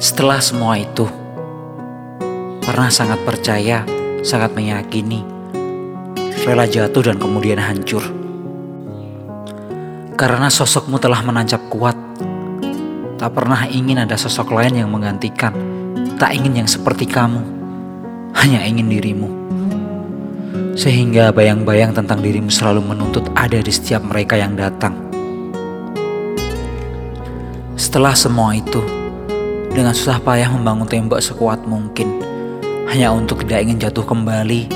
[0.00, 1.04] Setelah semua itu,
[2.64, 3.84] pernah sangat percaya,
[4.24, 5.20] sangat meyakini,
[6.40, 8.00] rela jatuh dan kemudian hancur.
[10.16, 12.00] Karena sosokmu telah menancap kuat,
[13.20, 15.52] tak pernah ingin ada sosok lain yang menggantikan,
[16.16, 17.44] tak ingin yang seperti kamu,
[18.40, 19.28] hanya ingin dirimu.
[20.80, 24.96] Sehingga bayang-bayang tentang dirimu selalu menuntut ada di setiap mereka yang datang.
[27.76, 28.99] Setelah semua itu,
[29.80, 32.20] dengan susah payah membangun tembok sekuat mungkin,
[32.92, 34.68] hanya untuk tidak ingin jatuh kembali,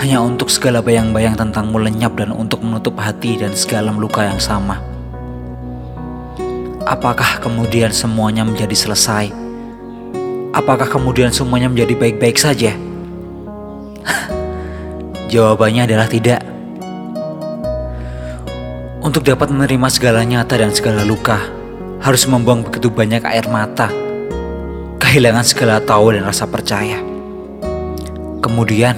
[0.00, 4.80] hanya untuk segala bayang-bayang tentangmu lenyap dan untuk menutup hati dan segala luka yang sama.
[6.88, 9.28] Apakah kemudian semuanya menjadi selesai?
[10.56, 12.72] Apakah kemudian semuanya menjadi baik-baik saja?
[15.36, 16.40] Jawabannya adalah tidak.
[19.04, 21.36] Untuk dapat menerima segala nyata dan segala luka,
[22.00, 24.08] harus membuang begitu banyak air mata
[25.00, 27.00] kehilangan segala tahu dan rasa percaya.
[28.44, 28.94] Kemudian,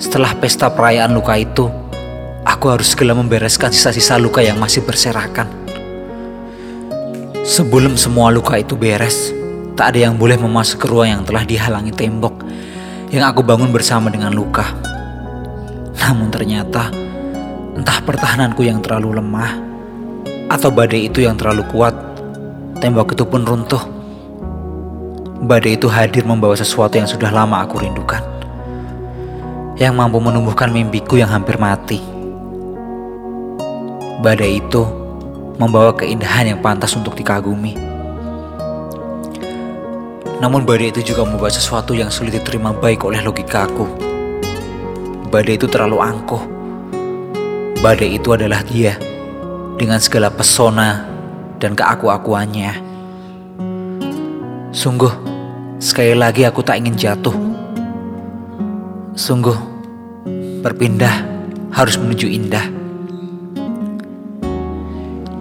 [0.00, 1.68] setelah pesta perayaan luka itu,
[2.48, 5.46] aku harus segera membereskan sisa-sisa luka yang masih berserakan.
[7.44, 9.30] Sebelum semua luka itu beres,
[9.76, 12.40] tak ada yang boleh memasuki ruang yang telah dihalangi tembok
[13.12, 14.64] yang aku bangun bersama dengan luka.
[16.00, 16.88] Namun ternyata,
[17.76, 19.60] entah pertahananku yang terlalu lemah,
[20.48, 21.92] atau badai itu yang terlalu kuat,
[22.80, 23.91] tembok itu pun runtuh
[25.42, 28.22] badai itu hadir membawa sesuatu yang sudah lama aku rindukan.
[29.74, 31.98] Yang mampu menumbuhkan mimpiku yang hampir mati.
[34.22, 34.86] Badai itu
[35.58, 37.74] membawa keindahan yang pantas untuk dikagumi.
[40.38, 43.90] Namun badai itu juga membawa sesuatu yang sulit diterima baik oleh logikaku.
[45.26, 46.42] Badai itu terlalu angkuh.
[47.82, 48.94] Badai itu adalah dia
[49.74, 51.02] dengan segala pesona
[51.58, 52.94] dan keaku-akuannya.
[54.70, 55.31] Sungguh,
[55.82, 57.34] Sekali lagi aku tak ingin jatuh.
[59.18, 59.58] Sungguh,
[60.62, 61.10] berpindah
[61.74, 62.70] harus menuju indah.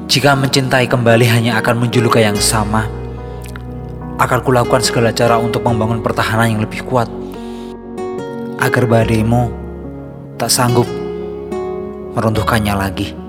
[0.10, 2.90] Jika mencintai kembali hanya akan menuju luka yang sama,
[4.18, 7.06] akan kulakukan segala cara untuk membangun pertahanan yang lebih kuat.
[8.58, 9.54] Agar badaimu
[10.42, 10.90] tak sanggup
[12.18, 13.21] meruntuhkannya lagi.